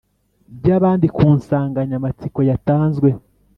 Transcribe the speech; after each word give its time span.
by’abandi 0.57 1.07
ku 1.15 1.25
nsanganyamatsiko 1.37 2.39
yatanzwe 2.49 3.09